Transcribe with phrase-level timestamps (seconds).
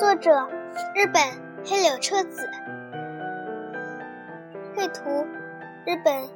[0.00, 0.48] 作者
[0.94, 1.22] 日本
[1.62, 2.48] 黑柳彻子，
[4.74, 5.26] 绘图
[5.84, 6.26] 日本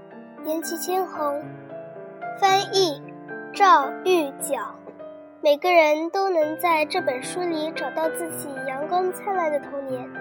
[0.45, 1.42] 岩崎千红，
[2.38, 3.02] 翻译
[3.54, 4.59] 赵玉角。
[5.40, 10.12] 每个人都能在这本书里找到自己阳光灿烂的童年。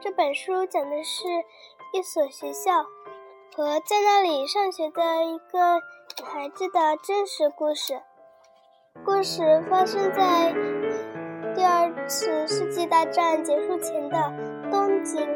[0.00, 1.22] 这本书讲的是
[1.92, 2.82] 一所学校
[3.54, 5.80] 和在那里上学的一个。
[6.18, 8.02] 女孩子的真实故事。
[9.04, 10.54] 故事发生在
[11.56, 14.32] 第二次世界大战结束前的
[14.70, 15.28] 东京。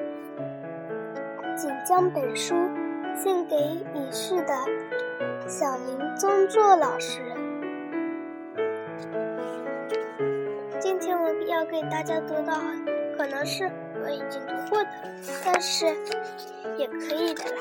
[1.56, 2.54] 请将本书
[3.16, 4.54] 献给已逝的
[5.48, 7.20] 小林宗作老师。
[10.78, 12.52] 今天我要给大家读的，
[13.16, 13.68] 可能是
[14.04, 14.90] 我已经读过的，
[15.44, 15.86] 但是
[16.76, 17.60] 也可以的啦。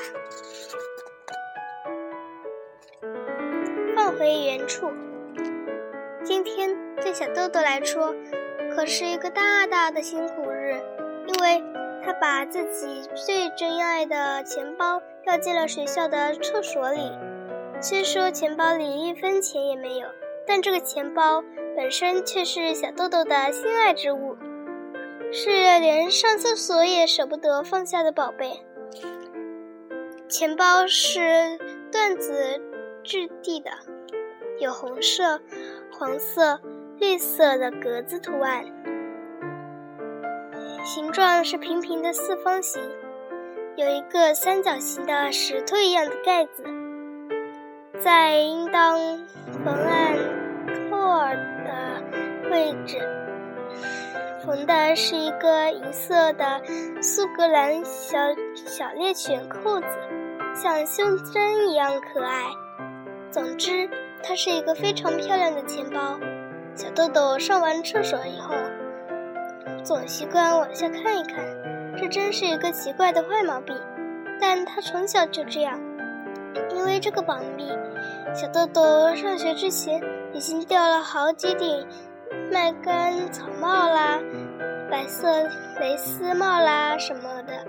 [3.96, 4.88] 放回原处。
[6.26, 8.12] 今天对小豆豆来说，
[8.74, 10.72] 可是一个大大的辛苦日，
[11.28, 11.62] 因为
[12.04, 17.12] 他把自己最珍爱的钱包掉进了学校的厕所里。
[17.80, 20.08] 虽说钱包里一分钱也没有，
[20.44, 21.44] 但这个钱包
[21.76, 24.36] 本身却是小豆豆的心爱之物，
[25.30, 28.64] 是连上厕所也舍不得放下的宝贝。
[30.28, 31.20] 钱包是
[31.92, 32.60] 缎子
[33.04, 33.70] 质地的。
[34.58, 35.38] 有红色、
[35.90, 36.60] 黄色、
[36.98, 38.64] 绿色的格子图案，
[40.84, 42.82] 形状是平平的四方形，
[43.76, 46.64] 有一个三角形的石头一样的盖子，
[48.00, 48.98] 在应当
[49.64, 50.16] 缝按
[50.90, 51.34] 扣儿
[51.64, 52.98] 的位置，
[54.44, 56.60] 缝的是一个银色的
[57.00, 58.18] 苏格兰小
[58.54, 59.86] 小猎犬扣子，
[60.54, 62.44] 像胸针一样可爱。
[63.30, 63.88] 总之。
[64.28, 66.18] 它是一个非常漂亮的钱包。
[66.74, 68.54] 小豆豆上完厕所以后，
[69.84, 71.44] 总习惯往下看一看，
[71.96, 73.76] 这真是一个奇怪的坏毛病。
[74.40, 75.80] 但他从小就这样。
[76.74, 77.68] 因为这个毛病，
[78.34, 81.86] 小豆豆上学之前已经掉了好几顶
[82.50, 84.18] 麦秆草帽啦、
[84.90, 85.44] 白色
[85.78, 87.64] 蕾丝帽啦什么的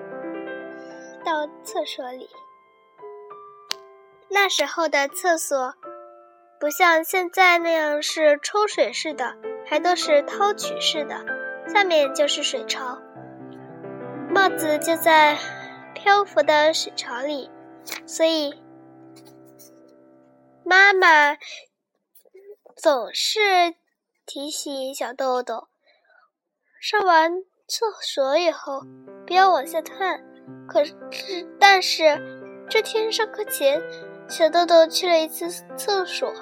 [1.24, 2.28] 到厕所里。
[4.29, 5.75] 那时候的厕所。
[6.59, 9.35] 不像现在那样是抽水式的，
[9.68, 11.23] 还都是掏取式的，
[11.72, 13.00] 下面就是水槽，
[14.29, 15.38] 帽子就在
[15.94, 17.51] 漂浮的水槽里，
[18.07, 18.59] 所以
[20.63, 21.38] 妈妈
[22.75, 23.39] 总是
[24.25, 25.68] 提醒小豆豆，
[26.81, 28.81] 上完厕所以后
[29.28, 30.24] 不要往下看。
[30.68, 30.95] 可是，
[31.59, 33.79] 但是这天上课前。
[34.30, 36.34] 小豆豆去了一次厕所，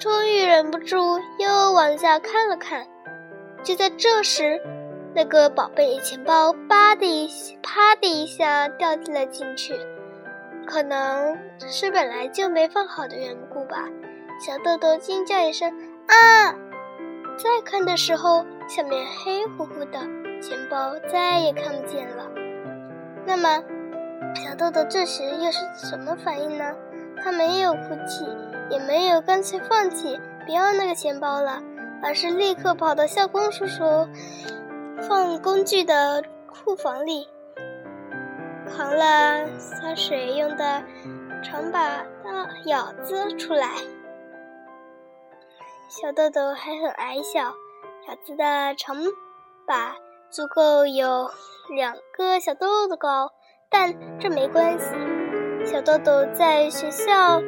[0.00, 0.96] 终于忍不住
[1.38, 2.86] 又往下看了看。
[3.62, 4.60] 就在这时，
[5.14, 7.28] 那个宝贝钱包“吧”的一
[7.62, 9.74] 啪的一下掉进了进去，
[10.66, 13.86] 可能是本来就没放好的缘故吧。
[14.40, 15.70] 小豆豆惊叫一声
[16.08, 16.54] ：“啊！”
[17.36, 19.98] 再看的时候，下面黑乎乎的，
[20.40, 22.30] 钱包再也看不见了。
[23.26, 23.62] 那么，
[24.34, 26.64] 小豆豆这时又是什么反应呢？
[27.24, 28.28] 他没有哭泣，
[28.68, 31.62] 也没有干脆放弃不要那个钱包了，
[32.02, 33.82] 而是立刻跑到校工叔叔
[35.08, 37.26] 放工具的库房里，
[38.68, 40.82] 扛了洒水用的
[41.42, 43.70] 长把大舀子出来。
[45.88, 47.54] 小豆豆还很矮小，
[48.06, 48.96] 舀子的长
[49.66, 49.96] 把
[50.28, 51.30] 足够有
[51.74, 53.32] 两个小豆豆高，
[53.70, 55.13] 但这没关系。
[55.64, 57.42] 小豆豆在学校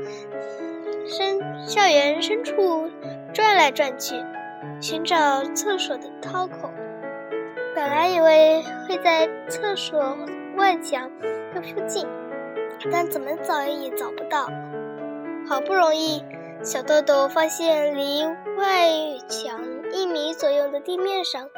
[1.07, 2.91] 深校园深处
[3.33, 4.15] 转来转去，
[4.81, 6.71] 寻找厕所的掏口。
[7.75, 10.17] 本来以为会在厕所
[10.57, 11.11] 外墙
[11.55, 12.07] 的附近，
[12.91, 14.49] 但怎么找也找不到。
[15.49, 16.25] 好不容易，
[16.63, 18.25] 小豆豆发现离
[18.57, 18.89] 外
[19.29, 19.61] 墙
[19.93, 21.49] 一米左右的地面上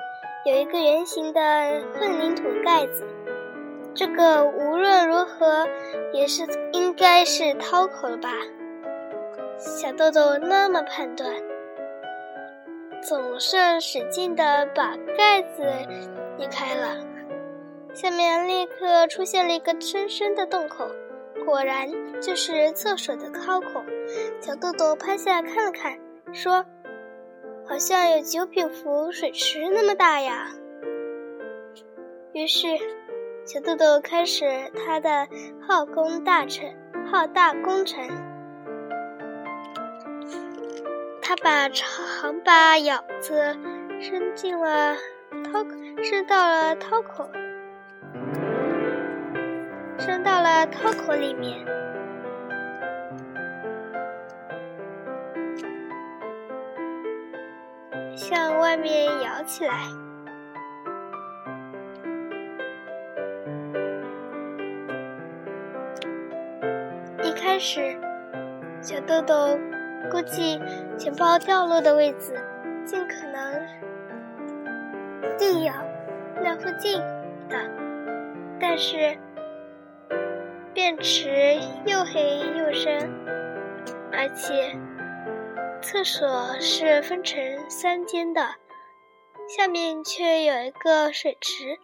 [0.45, 1.41] 有一个圆形的
[1.95, 3.07] 混凝土盖子。
[3.99, 5.67] 这个无论如何
[6.13, 8.31] 也是应该是掏口了吧？
[9.59, 11.35] 小豆豆那么判断，
[13.03, 15.65] 总算使劲的把盖子
[16.37, 17.05] 拧开了，
[17.93, 20.89] 下面立刻出现了一个深深的洞口，
[21.45, 21.89] 果然
[22.23, 23.83] 就是厕所的掏口。
[24.39, 25.99] 小豆豆趴下看了看，
[26.33, 26.65] 说
[27.67, 30.53] ：“好像有九品福水池那么大呀。”
[32.33, 32.69] 于是，
[33.51, 35.27] 小豆豆开始他的
[35.67, 36.71] 浩工大成、
[37.11, 38.07] 浩大工程。
[41.23, 43.57] 他把长把舀子
[44.03, 44.95] 伸进了
[45.51, 45.65] 掏，
[46.03, 47.27] 伸到了掏口，
[49.99, 51.65] 伸到了掏口里面，
[58.15, 59.75] 向外面舀起来。
[68.89, 69.59] 小豆豆
[70.11, 70.59] 估计
[70.97, 72.43] 钱包掉落的位置，
[72.87, 73.53] 尽可能
[75.37, 75.75] 地要
[76.43, 76.99] 那附近
[77.51, 77.71] 的。
[78.59, 79.19] 但是，
[80.73, 83.11] 便池又黑又深，
[84.11, 84.75] 而且
[85.83, 87.39] 厕所是分成
[87.69, 88.41] 三间的，
[89.55, 91.77] 下面却有一个水池，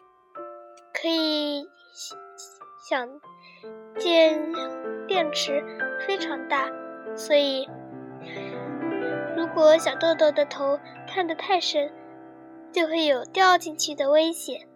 [0.95, 1.67] 可以
[2.89, 3.07] 想
[3.99, 4.41] 见。
[5.07, 5.63] 电池
[6.07, 6.67] 非常大，
[7.17, 7.69] 所以
[9.37, 11.93] 如果小豆豆的头探得太深，
[12.73, 14.69] 就会有掉进去的危险。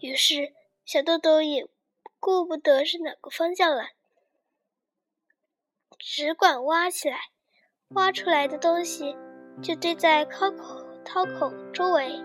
[0.00, 0.52] 于是
[0.84, 1.66] 小豆豆也
[2.20, 3.88] 顾不得是哪个方向了，
[5.98, 7.18] 只管挖起来。
[7.90, 9.14] 挖出来的东西
[9.62, 12.20] 就堆在掏口掏口周围。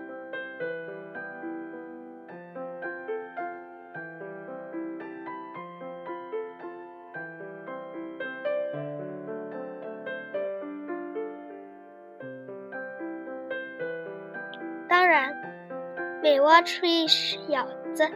[16.30, 18.08] 每挖出一舀子，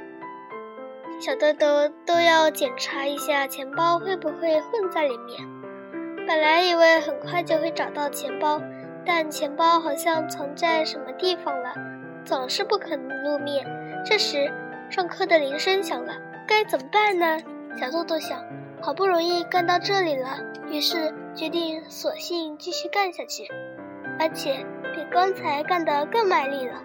[1.18, 5.40] 小豆豆都要检查一下钱包会不会混在里面。
[6.24, 8.62] 本来以为很快就会找到钱包，
[9.04, 11.74] 但钱包好像藏在什么地方了，
[12.24, 13.66] 总是不肯露面。
[14.06, 14.48] 这时，
[14.88, 16.14] 上课的铃声响了，
[16.46, 17.40] 该怎么办呢？
[17.76, 18.38] 小豆豆想，
[18.80, 20.38] 好不容易干到这里了，
[20.70, 23.50] 于是决定索性继续干下去，
[24.20, 24.64] 而且。
[24.94, 26.80] 比刚才干得更卖力了，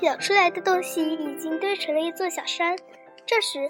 [0.00, 2.76] 舀出来的东西已经堆成了一座小山。
[3.26, 3.68] 这时，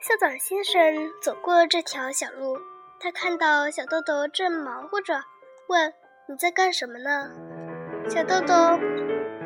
[0.00, 0.82] 校长先生
[1.22, 2.58] 走过这条小路，
[2.98, 5.22] 他看到小豆豆正忙活着，
[5.68, 5.92] 问
[6.28, 7.30] ：“你在干什么呢？”
[8.08, 8.78] 小豆豆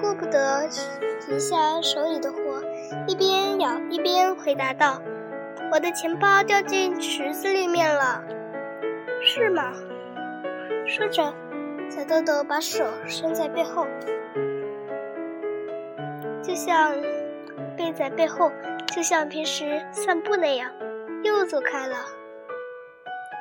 [0.00, 0.68] 顾不得
[1.20, 2.62] 停下手里的活，
[3.06, 5.00] 一边咬一边回答道
[5.72, 8.24] ：“我的钱包掉进池子里面了。”
[9.22, 9.72] 是吗？
[10.86, 11.34] 说着。
[11.90, 13.86] 小豆豆把手伸在背后，
[16.46, 16.94] 就像
[17.76, 18.52] 背在背后，
[18.94, 20.70] 就像平时散步那样，
[21.22, 21.96] 又走开了。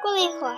[0.01, 0.55] 过了一会儿，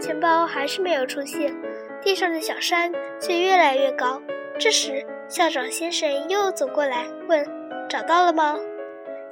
[0.00, 1.54] 钱包还是没有出现，
[2.00, 2.90] 地上的小山
[3.20, 4.22] 却越来越高。
[4.58, 7.44] 这时，校长先生又走过来问
[7.88, 8.58] ：“找到了吗？”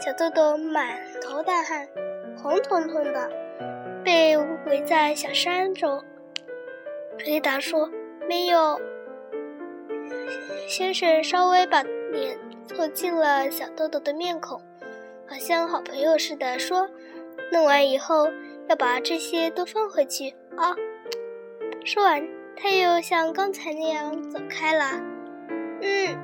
[0.05, 1.89] 小豆豆满头大汗，
[2.37, 3.31] 红彤彤的，
[4.05, 4.37] 被
[4.67, 6.05] 围在小山中。
[7.25, 7.89] 回答说
[8.29, 8.79] ：“没有。”
[10.67, 14.61] 先生稍微把脸凑近了小豆豆的面孔，
[15.29, 16.89] 好像好朋友似的说
[17.53, 18.29] ：“弄完以后
[18.69, 20.75] 要把这些都放回去啊。”
[21.85, 22.27] 说完，
[22.57, 25.01] 他又像刚才那样走开了。
[25.83, 26.19] 嗯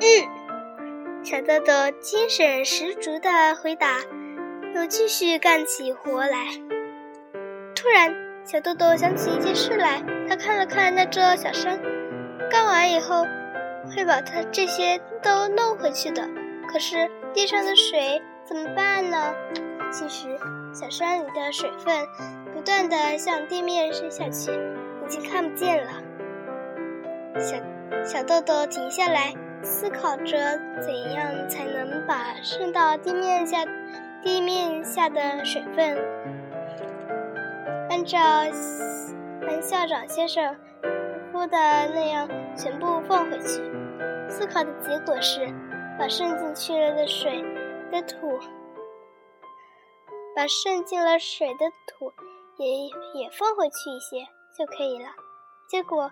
[0.00, 4.00] 嗯，小豆豆精神十足的回答，
[4.74, 6.46] 又继续干起活来。
[7.74, 8.14] 突然。
[8.44, 11.78] 小豆豆想起一件事来，他看了看那座小山，
[12.50, 13.24] 干完以后
[13.94, 16.22] 会把它这些都弄回去的。
[16.70, 19.34] 可是地上的水怎么办呢？
[19.90, 20.28] 其实
[20.72, 22.06] 小山里的水分
[22.52, 25.92] 不断的向地面渗下去，已经看不见了。
[27.38, 27.56] 小
[28.04, 33.64] 小豆豆停下来，思考着怎样才能把渗到地面下
[34.22, 35.96] 地面下的水分。
[37.88, 38.18] 按照
[39.48, 40.54] 按校长先生
[41.38, 41.56] 说的
[41.94, 43.62] 那样，全部放回去。
[44.28, 45.46] 思考的结果是，
[45.96, 47.40] 把渗进去了的水
[47.92, 48.40] 的土，
[50.34, 52.12] 把渗进了水的土
[52.56, 52.66] 也
[53.20, 54.26] 也放回去一些
[54.58, 55.10] 就可以了。
[55.68, 56.10] 结果，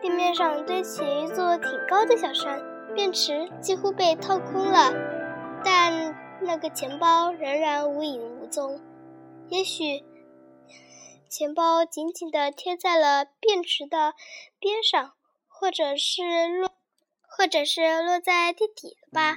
[0.00, 2.58] 地面上堆起一座挺高的小山，
[2.94, 4.94] 便池几乎被掏空了，
[5.62, 8.80] 但那个钱包仍然无影无踪。
[9.50, 10.02] 也许。
[11.34, 14.14] 钱包紧紧地贴在了便池的
[14.60, 15.14] 边上，
[15.48, 16.70] 或者是落，
[17.22, 19.36] 或者是落在地底了吧。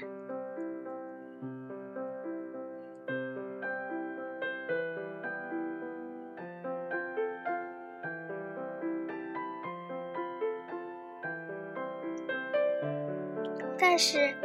[13.80, 14.36] 但是，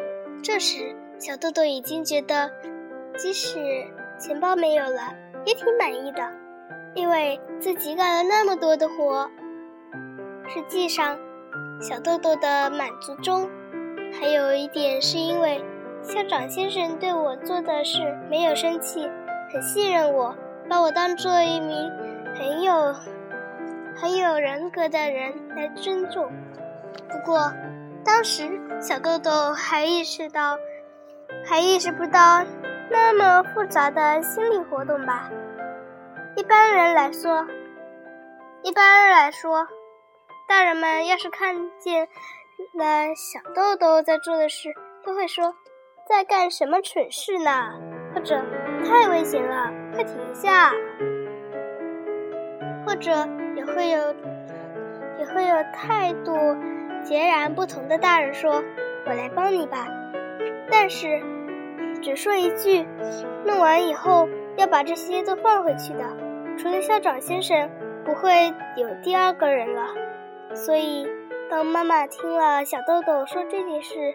[0.43, 2.51] 这时小豆豆已经觉得，
[3.19, 3.59] 即使
[4.19, 6.42] 钱包没有了，也挺满意的，
[6.95, 9.31] 因为自己干了那么多的活。
[10.49, 11.17] 实际上，
[11.81, 13.49] 小豆豆的满足中，
[14.19, 15.65] 还有一点是因为
[16.03, 19.09] 校长先生对我做的事没有生气，
[19.53, 20.35] 很信任我，
[20.69, 21.91] 把我当做一名
[22.35, 22.93] 很有
[23.97, 26.31] 很有人格的人来尊重。
[27.09, 27.53] 不过，
[28.05, 28.43] 当时
[28.81, 30.59] 小豆豆还意识到，
[31.47, 32.45] 还意识不到
[32.91, 35.31] 那么复杂的心理活动吧。
[36.35, 37.47] 一般人来说，
[38.63, 39.69] 一般来说，
[40.49, 42.09] 大人们要是看见
[42.75, 44.71] 了小豆豆在做的事，
[45.05, 45.55] 都会说
[46.09, 47.51] ：“在干什么蠢事呢？”
[48.15, 48.43] 或者
[48.89, 50.73] “太危险了，快停下！”
[52.87, 53.11] 或者
[53.55, 54.15] 也会有，
[55.19, 56.35] 也会有态度。
[57.05, 58.63] 截然不同的大人说
[59.05, 59.87] ：“我来帮你吧。”
[60.71, 61.21] 但是
[62.01, 62.87] 只说一句，
[63.45, 66.05] 弄完以后要把这些都放回去的。
[66.59, 67.71] 除了校长先生，
[68.05, 69.87] 不会有第二个人了。
[70.55, 71.09] 所以，
[71.51, 74.15] 当妈妈听了小豆豆说这件事，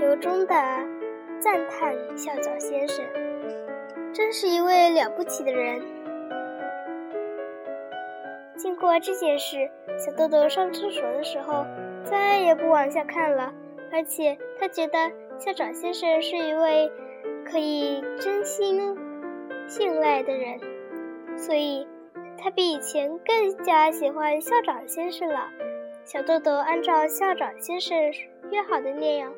[0.00, 0.54] 由由衷的
[1.38, 3.04] 赞叹校长先生，
[4.12, 5.80] 真是一位了不起的人。
[8.56, 11.64] 经过这件事，小豆豆上厕所的时候
[12.04, 13.52] 再也不往下看了，
[13.92, 14.98] 而且他觉得
[15.38, 16.90] 校长先生是一位
[17.52, 18.96] 可以真心
[19.68, 20.58] 信赖的人，
[21.36, 21.86] 所以
[22.38, 25.50] 他比以前更加喜欢校长先生了。
[26.02, 27.94] 小豆豆按照校长先生
[28.50, 29.34] 约好的那样，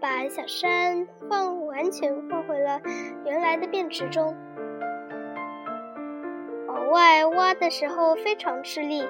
[0.00, 2.80] 把小山放完全放回了
[3.24, 4.36] 原来的便池中。
[6.66, 9.06] 往外挖的时候非常吃力，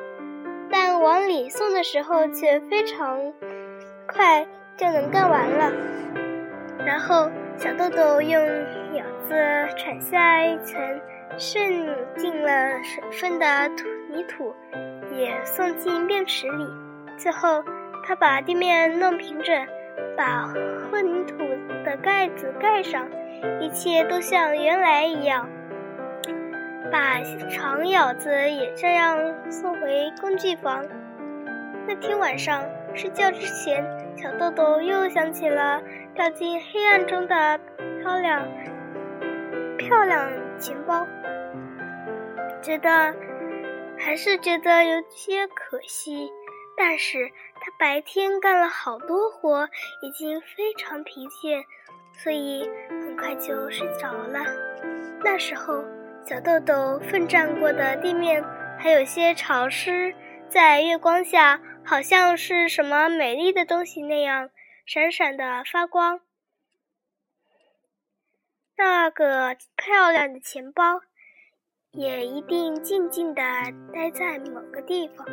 [0.70, 3.32] 但往里送的时候却非常
[4.06, 4.46] 快
[4.76, 5.72] 就能干完了。
[6.84, 8.40] 然后小豆豆用
[8.92, 9.34] 舀子
[9.76, 10.80] 铲下一层
[11.38, 11.86] 渗
[12.16, 14.54] 进了水分的土泥土，
[15.12, 16.66] 也送进便池里。
[17.16, 17.64] 最后，
[18.04, 19.66] 他把地面弄平整，
[20.16, 20.46] 把
[20.90, 21.38] 混凝土
[21.84, 23.08] 的盖子盖上，
[23.60, 25.48] 一切都像原来一样。
[26.92, 29.18] 把长舀子也这样
[29.50, 30.84] 送回工具房。
[31.86, 32.62] 那天晚上
[32.94, 33.84] 睡觉之前，
[34.16, 35.82] 小豆豆又想起了
[36.14, 37.58] 掉进黑暗中的
[38.00, 38.46] 漂亮
[39.76, 41.06] 漂亮钱包，
[42.62, 43.14] 觉得
[43.98, 46.30] 还是觉得有些可惜。
[46.76, 47.30] 但是
[47.60, 49.68] 他白天干了好多活，
[50.02, 51.62] 已经非常疲倦，
[52.12, 54.40] 所以很快就睡着了。
[55.22, 55.84] 那时候。
[56.26, 58.42] 小豆豆奋战过的地面
[58.78, 60.14] 还有些潮湿，
[60.48, 64.50] 在月光下，好像是什么美丽的东西那样
[64.86, 66.20] 闪闪的发光。
[68.76, 71.02] 那个漂亮的钱包，
[71.92, 73.42] 也一定静静的
[73.92, 75.26] 待在某个地方。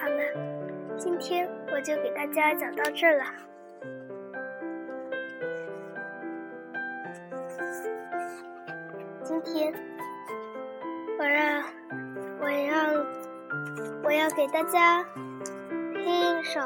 [0.00, 3.47] 好了今天我就给大家讲到这了。
[14.50, 15.04] 给大家
[15.92, 16.58] 听一首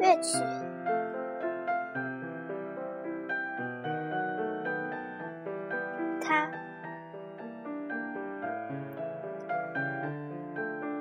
[0.00, 0.36] 乐曲，
[6.20, 6.50] 它。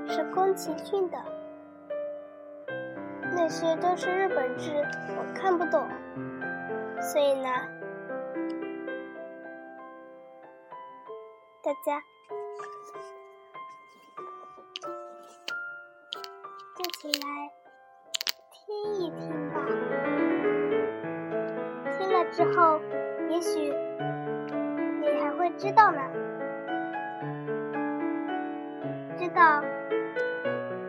[0.08, 1.18] 是宫崎骏的，
[3.32, 4.72] 那些都是日本字，
[5.18, 5.88] 我看不懂，
[7.02, 7.50] 所以呢，
[11.64, 12.00] 大家
[29.30, 29.64] 道。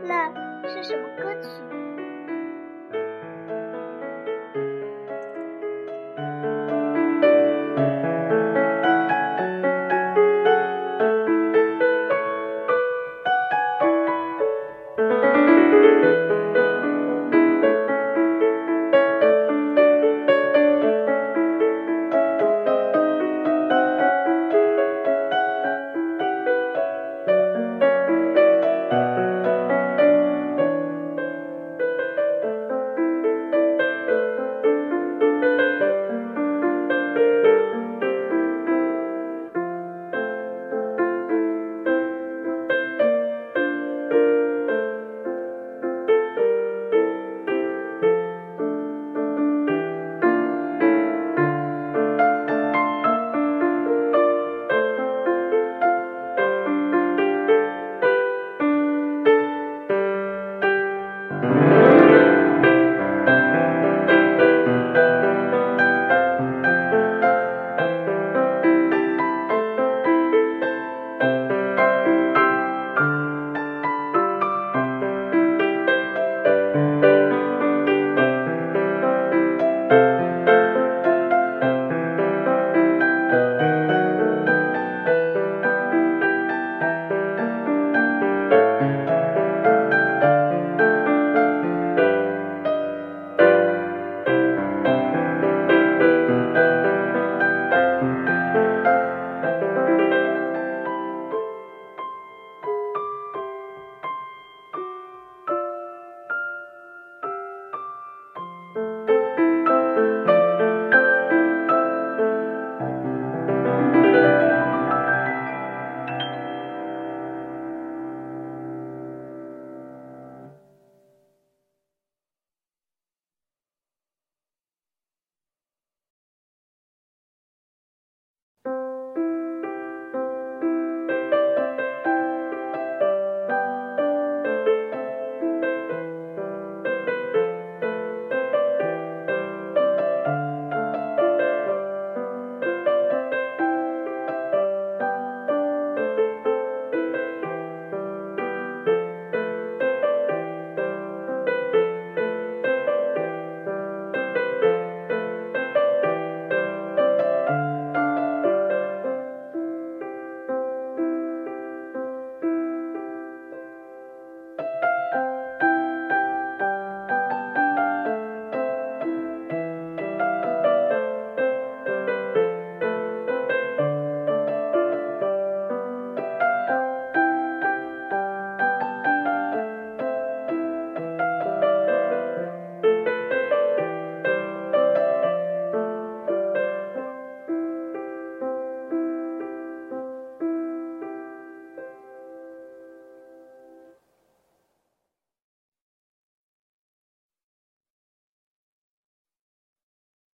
[0.03, 0.29] 那
[0.69, 1.90] 是什么歌曲？